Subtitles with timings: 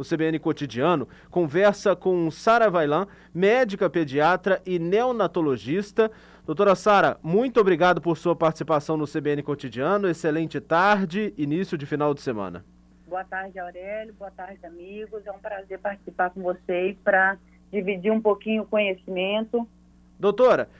[0.00, 6.10] no CBN Cotidiano, conversa com Sara Vailan, médica pediatra e neonatologista.
[6.46, 10.08] Doutora Sara, muito obrigado por sua participação no CBN Cotidiano.
[10.08, 12.64] Excelente tarde, início de final de semana.
[13.06, 14.14] Boa tarde, Aurélio.
[14.14, 15.26] Boa tarde, amigos.
[15.26, 17.36] É um prazer participar com vocês para
[17.70, 19.68] dividir um pouquinho o conhecimento.
[20.18, 20.70] Doutora,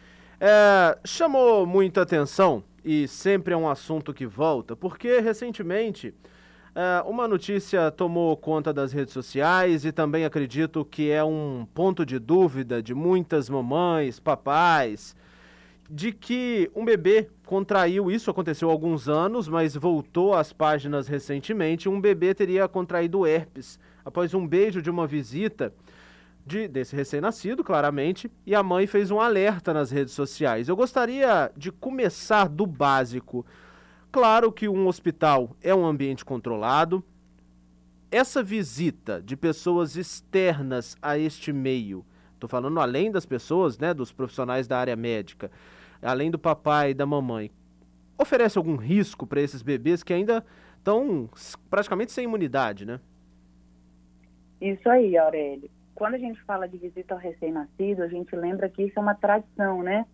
[0.41, 6.15] é, chamou muita atenção e sempre é um assunto que volta, porque recentemente
[6.75, 12.07] é, uma notícia tomou conta das redes sociais e também acredito que é um ponto
[12.07, 15.17] de dúvida de muitas mamães, papais,
[15.91, 21.89] de que um bebê contraiu, isso aconteceu há alguns anos, mas voltou às páginas recentemente,
[21.89, 25.73] um bebê teria contraído herpes após um beijo de uma visita
[26.47, 30.69] de, desse recém-nascido, claramente, e a mãe fez um alerta nas redes sociais.
[30.69, 33.45] Eu gostaria de começar do básico.
[34.13, 37.03] Claro que um hospital é um ambiente controlado.
[38.11, 44.11] Essa visita de pessoas externas a este meio, estou falando além das pessoas, né, dos
[44.11, 45.49] profissionais da área médica,
[46.03, 47.53] além do papai e da mamãe,
[48.19, 50.45] oferece algum risco para esses bebês que ainda
[50.77, 51.31] estão
[51.71, 52.99] praticamente sem imunidade, né?
[54.61, 55.71] Isso aí, Aurélio.
[55.95, 59.15] Quando a gente fala de visita ao recém-nascido, a gente lembra que isso é uma
[59.15, 60.05] tradição, né?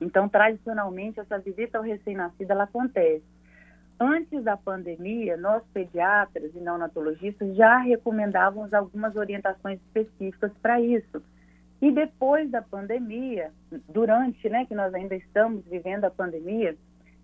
[0.00, 3.24] Então, tradicionalmente, essa visita ao recém-nascido, ela acontece.
[3.98, 11.22] Antes da pandemia, nós pediatras e neonatologistas já recomendávamos algumas orientações específicas para isso.
[11.80, 13.50] E depois da pandemia,
[13.88, 16.76] durante, né, que nós ainda estamos vivendo a pandemia,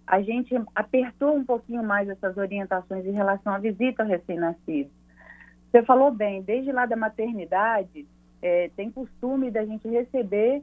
[0.07, 4.91] a gente apertou um pouquinho mais essas orientações em relação à visita ao recém-nascido.
[5.71, 8.07] Você falou bem, desde lá da maternidade,
[8.43, 10.63] é, tem costume da gente receber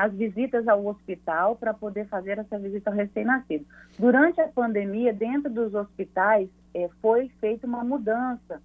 [0.00, 3.66] as visitas ao hospital para poder fazer essa visita ao recém-nascido.
[3.98, 8.62] Durante a pandemia, dentro dos hospitais, é, foi feita uma mudança.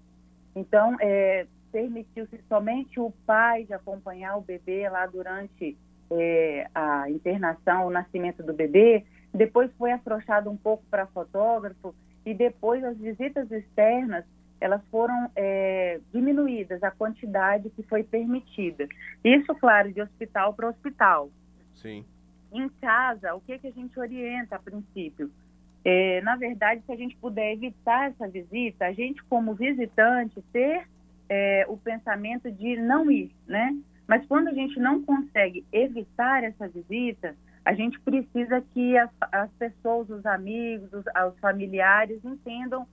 [0.56, 5.78] Então, é, permitiu-se somente o pai de acompanhar o bebê lá durante
[6.10, 9.04] é, a internação, o nascimento do bebê.
[9.34, 11.94] Depois foi afrouxado um pouco para fotógrafo
[12.26, 14.24] e depois as visitas externas
[14.60, 18.88] elas foram é, diminuídas a quantidade que foi permitida.
[19.24, 21.30] Isso, claro, de hospital para hospital.
[21.76, 22.06] Sim.
[22.52, 25.30] Em casa, o que, que a gente orienta a princípio?
[25.84, 30.88] É, na verdade, se a gente puder evitar essa visita, a gente, como visitante, ter
[31.30, 33.78] é, o pensamento de não ir, né?
[34.08, 39.52] Mas quando a gente não consegue evitar essa visita, a gente precisa que as, as
[39.54, 42.88] pessoas, os amigos, os, os, familiares entendam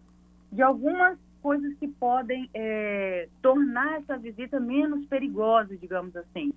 [0.51, 6.53] de algumas coisas que podem é, tornar essa visita menos perigosa, digamos assim.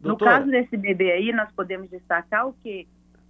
[0.00, 2.86] No caso desse bebê aí, nós podemos destacar o que?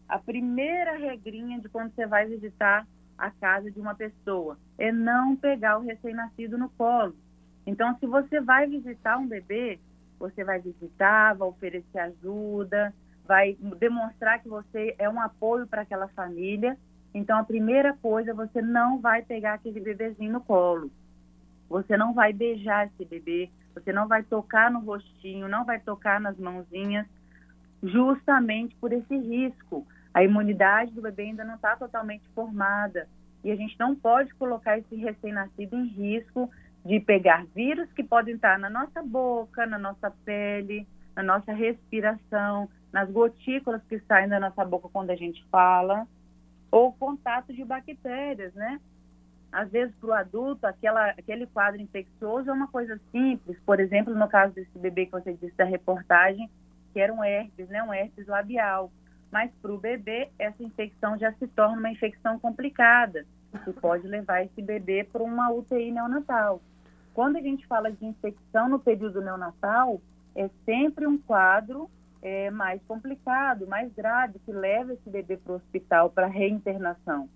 [0.09, 2.87] A primeira regrinha de quando você vai visitar
[3.17, 4.59] a casa de uma pessoa.
[4.77, 7.15] É não pegar o recém-nascido no colo.
[7.65, 9.78] Então, se você vai visitar um bebê,
[10.19, 12.93] você vai visitar, vai oferecer ajuda,
[13.27, 16.77] vai demonstrar que você é um apoio para aquela família.
[17.15, 20.91] Então, a primeira coisa, você não vai pegar aquele bebezinho no colo.
[21.71, 26.21] Você não vai beijar esse bebê, você não vai tocar no rostinho, não vai tocar
[26.21, 27.07] nas mãozinhas,
[27.83, 29.87] justamente por esse risco.
[30.13, 33.09] A imunidade do bebê ainda não está totalmente formada
[33.43, 36.51] e a gente não pode colocar esse recém-nascido em risco
[36.85, 42.69] de pegar vírus que podem estar na nossa boca, na nossa pele, na nossa respiração,
[42.93, 46.07] nas gotículas que saem da nossa boca quando a gente fala,
[46.75, 48.81] ou contato de bactérias, né?
[49.53, 53.57] Às vezes, para o adulto, aquela, aquele quadro infeccioso é uma coisa simples.
[53.65, 56.51] Por exemplo, no caso desse bebê que você disse da reportagem,
[56.93, 57.83] que era um herpes, né?
[57.83, 58.91] Um herpes labial
[59.34, 63.27] mas para o bebê essa infecção já se torna uma infecção complicada,
[63.65, 66.63] que pode levar esse bebê para uma UTI neonatal.
[67.13, 70.01] Quando a gente fala de infecção no período neonatal,
[70.37, 71.91] é sempre um quadro
[72.25, 77.29] é, mais complicado, mais grave, que leva esse bebê para o hospital para reinternação.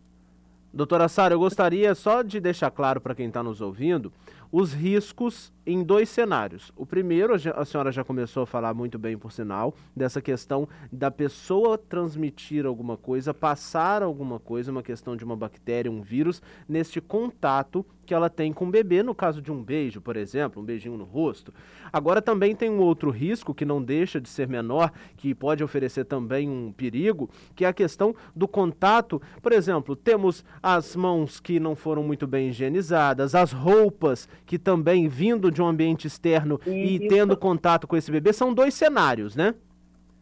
[0.73, 4.13] Doutora Sara, eu gostaria só de deixar claro para quem está nos ouvindo
[4.51, 6.73] os riscos em dois cenários.
[6.75, 11.11] O primeiro, a senhora já começou a falar muito bem, por sinal, dessa questão da
[11.11, 16.99] pessoa transmitir alguma coisa, passar alguma coisa, uma questão de uma bactéria, um vírus, neste
[17.01, 20.65] contato que ela tem com o bebê, no caso de um beijo, por exemplo, um
[20.65, 21.53] beijinho no rosto.
[21.93, 26.07] Agora também tem um outro risco que não deixa de ser menor, que pode oferecer
[26.07, 29.21] também um perigo, que é a questão do contato.
[29.43, 35.07] Por exemplo, temos as mãos que não foram muito bem higienizadas, as roupas que também
[35.07, 39.37] vindo de um ambiente externo e, e tendo contato com esse bebê, são dois cenários,
[39.37, 39.55] né?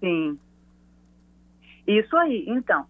[0.00, 0.36] Sim.
[1.86, 2.44] Isso aí.
[2.48, 2.84] Então,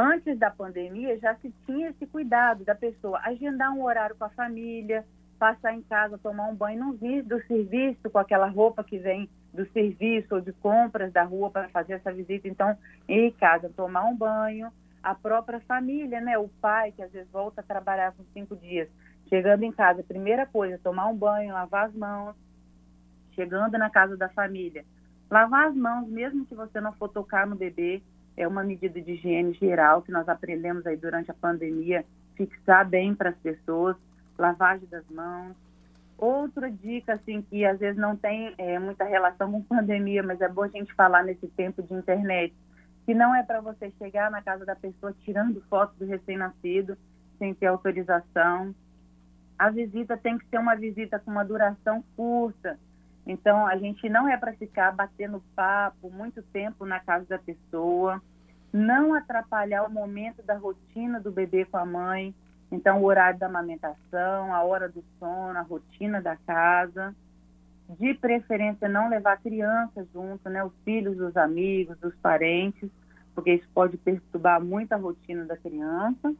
[0.00, 4.30] antes da pandemia já se tinha esse cuidado da pessoa agendar um horário com a
[4.30, 5.04] família,
[5.38, 9.28] passar em casa, tomar um banho, não vir do serviço com aquela roupa que vem
[9.52, 12.48] do serviço ou de compras da rua para fazer essa visita.
[12.48, 12.76] Então,
[13.08, 16.38] em casa, tomar um banho, a própria família, né?
[16.38, 18.88] O pai, que às vezes volta a trabalhar com cinco dias,
[19.28, 22.36] chegando em casa, primeira coisa, tomar um banho, lavar as mãos,
[23.34, 24.84] chegando na casa da família.
[25.30, 28.02] Lavar as mãos, mesmo que você não for tocar no bebê,
[28.36, 32.04] é uma medida de higiene geral que nós aprendemos aí durante a pandemia,
[32.36, 33.96] fixar bem para as pessoas,
[34.38, 35.54] lavagem das mãos.
[36.16, 40.48] Outra dica, assim, que às vezes não tem é, muita relação com pandemia, mas é
[40.48, 42.54] bom a gente falar nesse tempo de internet,
[43.06, 46.96] que não é para você chegar na casa da pessoa tirando foto do recém-nascido
[47.38, 48.74] sem ter autorização.
[49.58, 52.78] A visita tem que ser uma visita com uma duração curta.
[53.30, 58.20] Então, a gente não é para ficar batendo papo muito tempo na casa da pessoa,
[58.72, 62.34] não atrapalhar o momento da rotina do bebê com a mãe.
[62.72, 67.14] Então, o horário da amamentação, a hora do sono, a rotina da casa.
[68.00, 70.64] De preferência, não levar a criança junto, né?
[70.64, 72.90] Os filhos dos amigos, dos parentes,
[73.32, 76.34] porque isso pode perturbar muito a rotina da criança.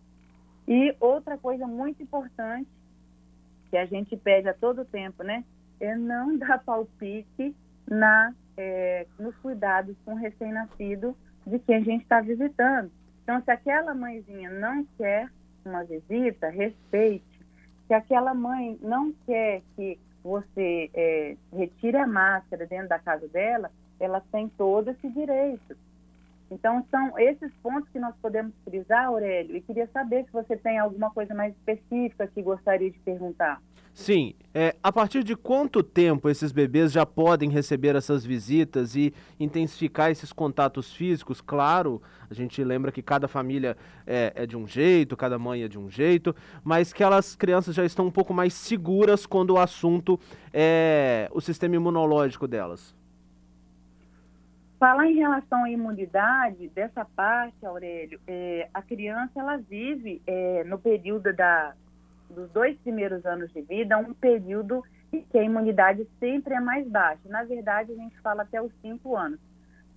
[0.66, 2.68] E outra coisa muito importante,
[3.70, 5.44] que a gente pede a todo tempo, né?
[5.80, 7.56] É não dar palpite
[7.88, 11.16] na, é, nos cuidados com recém-nascido
[11.46, 12.90] de quem a gente está visitando.
[13.22, 15.28] Então, se aquela mãezinha não quer
[15.64, 17.24] uma visita, respeite.
[17.86, 23.70] Se aquela mãe não quer que você é, retire a máscara dentro da casa dela,
[23.98, 25.76] ela tem todo esse direito.
[26.50, 30.78] Então, são esses pontos que nós podemos frisar, Aurélio, e queria saber se você tem
[30.78, 33.62] alguma coisa mais específica que gostaria de perguntar.
[33.92, 34.34] Sim.
[34.52, 40.10] É, a partir de quanto tempo esses bebês já podem receber essas visitas e intensificar
[40.10, 41.40] esses contatos físicos?
[41.40, 45.68] Claro, a gente lembra que cada família é, é de um jeito, cada mãe é
[45.68, 46.34] de um jeito,
[46.64, 50.18] mas que elas crianças já estão um pouco mais seguras quando o assunto
[50.52, 52.98] é o sistema imunológico delas.
[54.80, 60.78] Falar em relação à imunidade, dessa parte, Aurélio, é, a criança ela vive é, no
[60.78, 61.74] período da,
[62.30, 64.82] dos dois primeiros anos de vida um período
[65.12, 67.28] em que a imunidade sempre é mais baixa.
[67.28, 69.40] Na verdade, a gente fala até os cinco anos.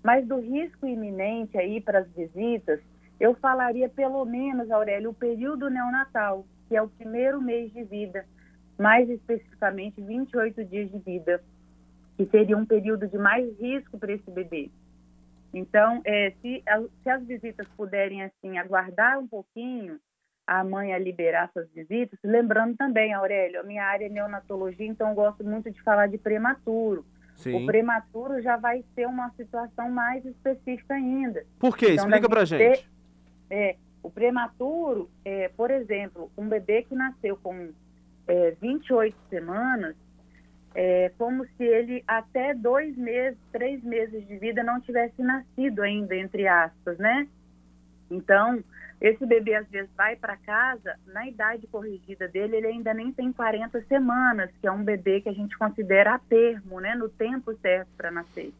[0.04, 2.80] Mas do risco iminente aí para as visitas,
[3.20, 8.26] eu falaria pelo menos, Aurélio, o período neonatal, que é o primeiro mês de vida,
[8.78, 11.42] mais especificamente 28 dias de vida
[12.18, 14.70] que seria um período de mais risco para esse bebê.
[15.54, 16.64] Então, é, se,
[17.02, 20.00] se as visitas puderem assim aguardar um pouquinho,
[20.46, 25.10] a mãe a liberar suas visitas, lembrando também, Aurélio, a minha área é neonatologia, então
[25.10, 27.06] eu gosto muito de falar de prematuro.
[27.36, 27.64] Sim.
[27.64, 31.46] O prematuro já vai ser uma situação mais específica ainda.
[31.60, 31.94] Por quê?
[31.94, 32.60] Então, Explica pra gente.
[32.60, 32.86] Ter,
[33.50, 37.72] é, o prematuro, é, por exemplo, um bebê que nasceu com
[38.28, 39.96] é, 28 semanas,
[40.76, 46.16] é como se ele até dois meses, três meses de vida não tivesse nascido ainda,
[46.16, 47.28] entre aspas, né?
[48.10, 48.64] Então,
[49.02, 53.32] esse bebê às vezes vai para casa, na idade corrigida dele, ele ainda nem tem
[53.34, 56.96] 40 semanas, que é um bebê que a gente considera a termo, né?
[56.96, 58.54] No tempo certo para nascer.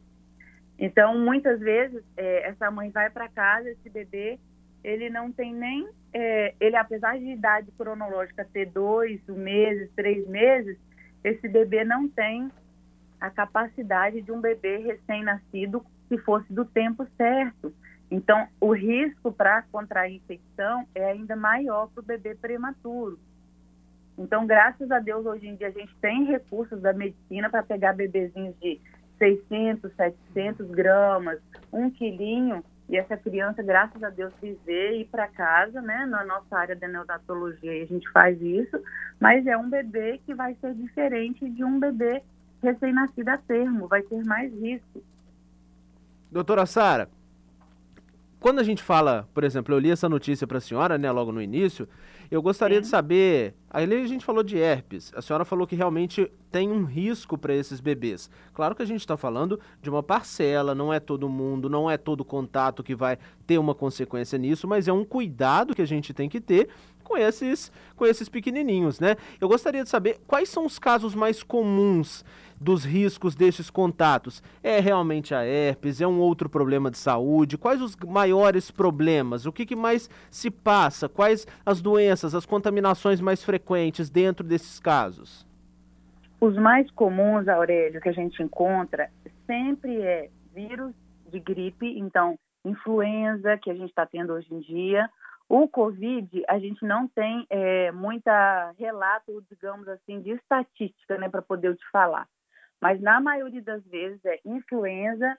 [0.78, 4.38] Então, muitas vezes, é, essa mãe vai para casa, esse bebê,
[4.82, 10.76] ele não tem nem, é, ele apesar de idade cronológica ter dois meses, três meses,
[11.22, 12.50] esse bebê não tem
[13.18, 17.72] a capacidade de um bebê recém-nascido se fosse do tempo certo.
[18.14, 23.18] Então, o risco para contrair infecção é ainda maior para o bebê prematuro.
[24.16, 27.92] Então, graças a Deus, hoje em dia a gente tem recursos da medicina para pegar
[27.92, 28.80] bebezinhos de
[29.18, 31.40] 600, 700 gramas,
[31.72, 36.06] um quilinho, e essa criança, graças a Deus, viver e ir para casa, né?
[36.06, 38.80] Na nossa área da neonatologia a gente faz isso,
[39.18, 42.22] mas é um bebê que vai ser diferente de um bebê
[42.62, 45.02] recém-nascido a termo, vai ter mais risco.
[46.30, 47.08] Doutora Sara,
[48.44, 51.32] quando a gente fala, por exemplo, eu li essa notícia para a senhora, né, logo
[51.32, 51.88] no início,
[52.30, 52.82] eu gostaria Sim.
[52.82, 53.54] de saber.
[53.70, 55.10] Aí a gente falou de herpes.
[55.16, 58.28] A senhora falou que realmente tem um risco para esses bebês.
[58.52, 61.96] Claro que a gente está falando de uma parcela, não é todo mundo, não é
[61.96, 66.12] todo contato que vai ter uma consequência nisso, mas é um cuidado que a gente
[66.12, 66.68] tem que ter
[67.04, 69.16] com esses, com esses pequenininhos, né?
[69.40, 72.24] Eu gostaria de saber quais são os casos mais comuns
[72.60, 74.42] dos riscos desses contatos.
[74.62, 76.00] É realmente a herpes?
[76.00, 77.58] É um outro problema de saúde?
[77.58, 79.46] Quais os maiores problemas?
[79.46, 81.08] O que, que mais se passa?
[81.08, 85.46] Quais as doenças, as contaminações mais frequentes dentro desses casos?
[86.40, 89.08] Os mais comuns, Aurélio, que a gente encontra
[89.46, 90.92] sempre é vírus
[91.30, 95.08] de gripe, então influenza que a gente está tendo hoje em dia,
[95.48, 101.42] O Covid, a gente não tem é, muita relato, digamos assim, de estatística, né, para
[101.42, 102.26] poder te falar.
[102.80, 105.38] Mas na maioria das vezes é influenza,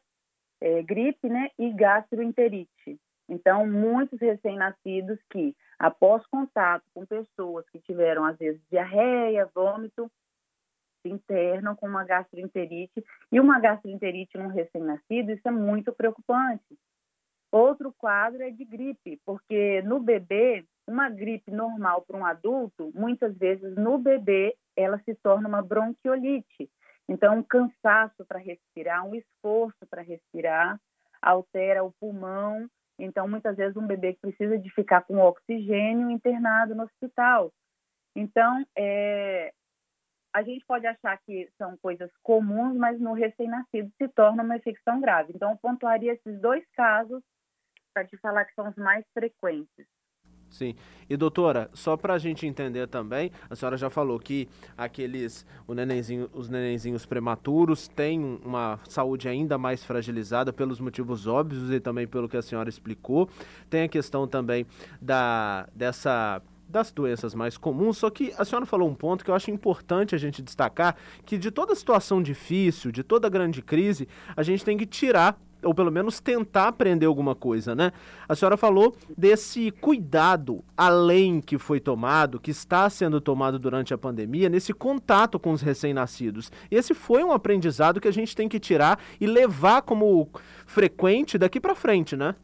[0.62, 3.00] é, gripe, né, e gastroenterite.
[3.28, 10.10] Então, muitos recém-nascidos que, após contato com pessoas que tiveram, às vezes, diarreia, vômito,
[11.02, 13.04] se internam com uma gastroenterite.
[13.32, 16.78] E uma gastroenterite num recém-nascido, isso é muito preocupante.
[17.56, 23.34] Outro quadro é de gripe, porque no bebê, uma gripe normal para um adulto, muitas
[23.38, 26.70] vezes no bebê ela se torna uma bronquiolite.
[27.08, 30.78] Então, um cansaço para respirar, um esforço para respirar,
[31.22, 32.68] altera o pulmão.
[33.00, 37.54] Então, muitas vezes um bebê que precisa de ficar com oxigênio internado no hospital.
[38.18, 39.54] Então, é,
[40.34, 45.00] a gente pode achar que são coisas comuns, mas no recém-nascido se torna uma infecção
[45.00, 45.32] grave.
[45.34, 47.24] Então, eu pontuaria esses dois casos
[48.04, 49.86] te falar que são os mais frequentes.
[50.50, 50.76] Sim.
[51.10, 54.48] E doutora, só para a gente entender também, a senhora já falou que
[54.78, 61.70] aqueles o nenenzinho, os nenenzinhos prematuros têm uma saúde ainda mais fragilizada pelos motivos óbvios
[61.72, 63.30] e também pelo que a senhora explicou.
[63.70, 64.66] Tem a questão também
[65.02, 69.36] da dessa das doenças mais comuns, só que a senhora falou um ponto que eu
[69.36, 74.42] acho importante a gente destacar, que de toda situação difícil, de toda grande crise, a
[74.42, 77.92] gente tem que tirar ou pelo menos tentar aprender alguma coisa, né?
[78.30, 83.98] A senhora falou desse cuidado além que foi tomado, que está sendo tomado durante a
[83.98, 86.52] pandemia, nesse contato com os recém-nascidos.
[86.70, 90.30] Esse foi um aprendizado que a gente tem que tirar e levar como
[90.66, 92.36] frequente daqui para frente, né?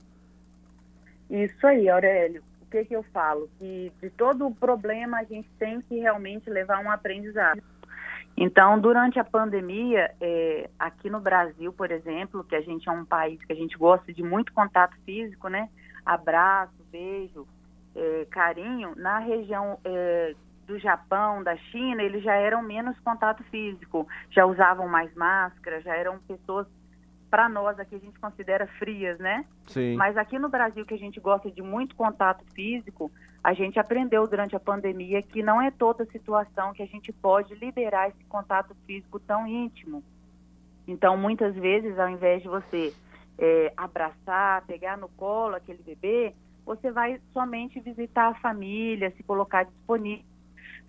[1.29, 2.43] Isso aí, Aurélio.
[2.61, 3.49] O que, que eu falo?
[3.59, 7.61] Que de todo problema a gente tem que realmente levar um aprendizado.
[8.35, 13.05] Então, durante a pandemia, é, aqui no Brasil, por exemplo, que a gente é um
[13.05, 15.69] país que a gente gosta de muito contato físico, né?
[16.05, 17.45] Abraço, beijo,
[17.95, 18.93] é, carinho.
[18.95, 20.33] Na região é,
[20.65, 25.95] do Japão, da China, eles já eram menos contato físico, já usavam mais máscara, já
[25.95, 26.65] eram pessoas
[27.31, 29.45] para nós aqui a gente considera frias, né?
[29.67, 29.95] Sim.
[29.95, 33.09] Mas aqui no Brasil, que a gente gosta de muito contato físico,
[33.41, 37.55] a gente aprendeu durante a pandemia que não é toda situação que a gente pode
[37.55, 40.03] liberar esse contato físico tão íntimo.
[40.85, 42.93] Então, muitas vezes, ao invés de você
[43.39, 46.35] é, abraçar, pegar no colo aquele bebê,
[46.65, 50.25] você vai somente visitar a família, se colocar disponível,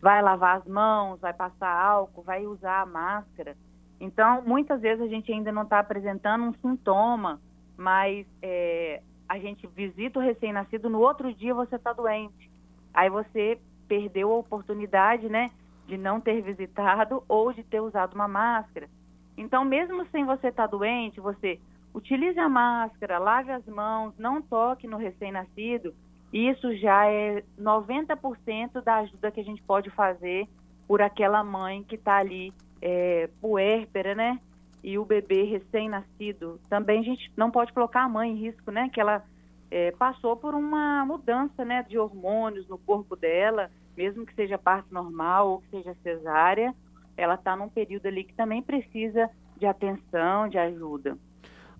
[0.00, 3.56] vai lavar as mãos, vai passar álcool, vai usar a máscara.
[4.02, 7.40] Então, muitas vezes a gente ainda não está apresentando um sintoma,
[7.76, 12.50] mas é, a gente visita o recém-nascido, no outro dia você está doente.
[12.92, 15.52] Aí você perdeu a oportunidade, né,
[15.86, 18.90] de não ter visitado ou de ter usado uma máscara.
[19.38, 21.60] Então, mesmo sem você estar tá doente, você
[21.94, 25.94] utilize a máscara, lave as mãos, não toque no recém-nascido.
[26.32, 30.48] Isso já é 90% da ajuda que a gente pode fazer
[30.88, 32.52] por aquela mãe que está ali
[32.82, 34.40] é, puérpera, né?
[34.82, 36.60] E o bebê recém-nascido.
[36.68, 38.90] Também a gente não pode colocar a mãe em risco, né?
[38.92, 39.24] Que ela
[39.70, 41.86] é, passou por uma mudança, né?
[41.88, 46.74] De hormônios no corpo dela, mesmo que seja parte normal ou que seja cesárea,
[47.16, 51.16] ela está num período ali que também precisa de atenção, de ajuda.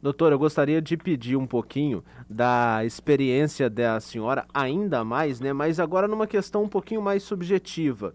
[0.00, 5.52] Doutora, eu gostaria de pedir um pouquinho da experiência da senhora, ainda mais, né?
[5.52, 8.14] Mas agora numa questão um pouquinho mais subjetiva.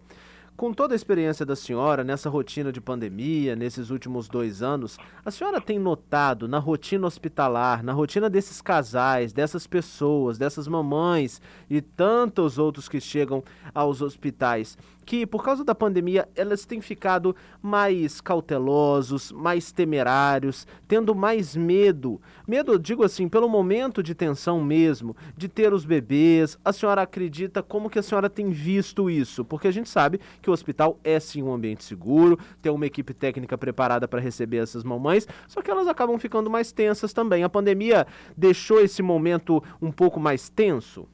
[0.58, 5.30] Com toda a experiência da senhora nessa rotina de pandemia, nesses últimos dois anos, a
[5.30, 11.80] senhora tem notado na rotina hospitalar, na rotina desses casais, dessas pessoas, dessas mamães e
[11.80, 13.40] tantos outros que chegam
[13.72, 14.76] aos hospitais,
[15.08, 22.20] que por causa da pandemia elas têm ficado mais cautelosos, mais temerários, tendo mais medo.
[22.46, 26.58] Medo, digo assim, pelo momento de tensão mesmo, de ter os bebês.
[26.62, 29.46] A senhora acredita como que a senhora tem visto isso?
[29.46, 33.14] Porque a gente sabe que o hospital é sim um ambiente seguro, tem uma equipe
[33.14, 37.42] técnica preparada para receber essas mamães, só que elas acabam ficando mais tensas também.
[37.42, 41.08] A pandemia deixou esse momento um pouco mais tenso?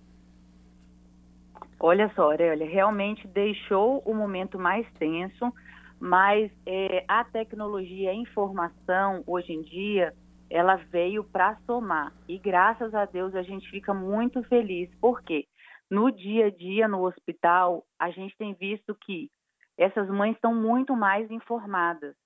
[1.86, 5.52] Olha só, Aurélia, realmente deixou o momento mais tenso,
[6.00, 10.14] mas é, a tecnologia, a informação, hoje em dia,
[10.48, 12.10] ela veio para somar.
[12.26, 15.44] E graças a Deus a gente fica muito feliz, porque
[15.90, 19.28] no dia a dia no hospital, a gente tem visto que
[19.76, 22.16] essas mães estão muito mais informadas.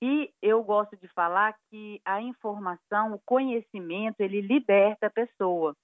[0.00, 5.74] E eu gosto de falar que a informação, o conhecimento, ele liberta a pessoa.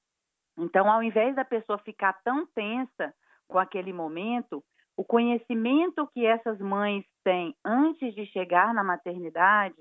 [0.59, 3.15] Então, ao invés da pessoa ficar tão tensa
[3.47, 4.63] com aquele momento,
[4.97, 9.77] o conhecimento que essas mães têm antes de chegar na maternidade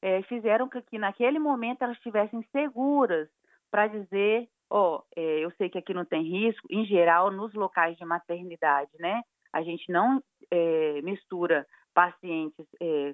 [0.00, 3.28] é, fizeram com que naquele momento elas estivessem seguras
[3.70, 7.52] para dizer ó, oh, é, eu sei que aqui não tem risco, em geral, nos
[7.52, 9.20] locais de maternidade, né?
[9.52, 12.66] A gente não é, mistura pacientes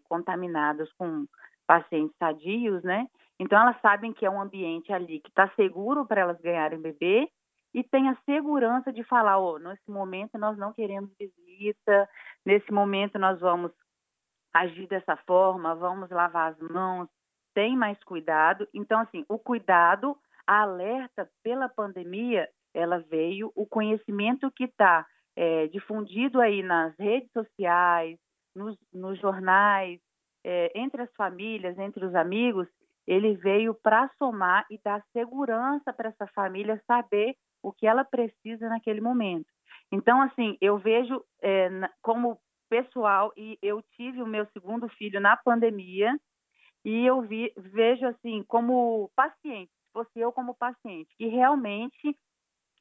[0.05, 1.27] contaminados com
[1.67, 3.09] pacientes sadios, né?
[3.39, 7.31] Então elas sabem que é um ambiente ali que está seguro para elas ganharem bebê
[7.73, 12.09] e tem a segurança de falar, oh, nesse momento nós não queremos visita,
[12.45, 13.73] nesse momento nós vamos
[14.53, 17.09] agir dessa forma, vamos lavar as mãos,
[17.55, 18.67] tem mais cuidado.
[18.73, 20.17] Então, assim, o cuidado,
[20.47, 27.31] a alerta pela pandemia, ela veio, o conhecimento que está é, difundido aí nas redes
[27.33, 28.19] sociais,
[28.55, 30.01] nos, nos jornais,
[30.45, 32.67] é, entre as famílias, entre os amigos,
[33.09, 38.69] ele veio para somar e dar segurança para essa família saber o que ela precisa
[38.69, 39.47] naquele momento.
[39.91, 41.71] Então, assim, eu vejo é,
[42.03, 42.39] como
[42.69, 46.15] pessoal, e eu tive o meu segundo filho na pandemia,
[46.85, 52.15] e eu vi, vejo, assim, como paciente, se fosse eu como paciente, que realmente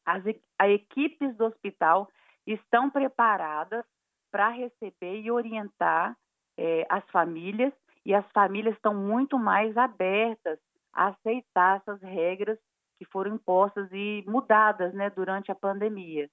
[0.05, 0.23] as
[0.59, 2.09] a equipes do hospital
[2.45, 3.85] estão preparadas
[4.29, 6.17] para receber e orientar
[6.57, 7.73] é, as famílias,
[8.07, 10.57] e as famílias estão muito mais abertas
[10.93, 12.57] a aceitar essas regras
[12.97, 16.29] que foram impostas e mudadas né, durante a pandemia.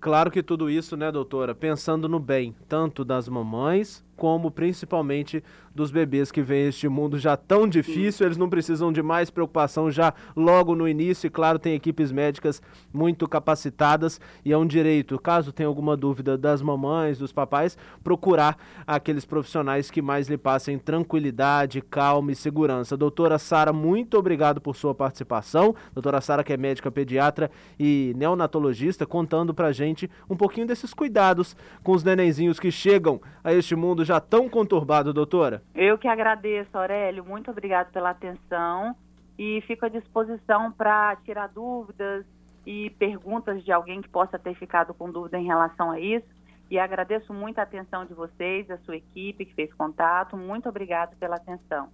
[0.00, 5.42] Claro que tudo isso, né, doutora, pensando no bem, tanto das mamães como principalmente
[5.74, 9.90] dos bebês que vêm este mundo já tão difícil, eles não precisam de mais preocupação
[9.90, 12.60] já logo no início, e claro, tem equipes médicas
[12.92, 18.56] muito capacitadas e é um direito, caso tenha alguma dúvida das mamães, dos papais, procurar
[18.86, 22.96] aqueles profissionais que mais lhe passem tranquilidade, calma e segurança.
[22.96, 25.74] Doutora Sara, muito obrigado por sua participação.
[25.94, 31.56] Doutora Sara, que é médica pediatra e neonatologista, contando pra gente um pouquinho desses cuidados
[31.82, 35.62] com os nenenzinhos que chegam a este mundo já já tão conturbado, doutora?
[35.74, 37.24] Eu que agradeço, Aurélio.
[37.24, 38.94] Muito obrigado pela atenção
[39.38, 42.26] e fico à disposição para tirar dúvidas
[42.66, 46.26] e perguntas de alguém que possa ter ficado com dúvida em relação a isso.
[46.70, 50.36] E agradeço muito a atenção de vocês, da sua equipe que fez contato.
[50.36, 51.88] Muito obrigado pela atenção.